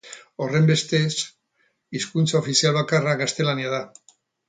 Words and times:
Horrenbestez, 0.45 1.09
hizkuntza 1.99 2.41
ofizial 2.43 2.77
bakarra 2.83 3.17
gaztelania 3.25 3.79
da. 3.81 3.87